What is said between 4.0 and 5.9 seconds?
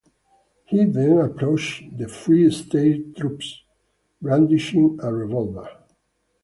brandishing a revolver.